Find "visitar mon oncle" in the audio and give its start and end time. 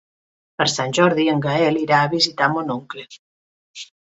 2.15-3.07